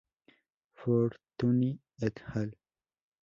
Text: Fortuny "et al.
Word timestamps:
Fortuny 0.73 1.77
"et 2.01 2.23
al. 2.33 2.57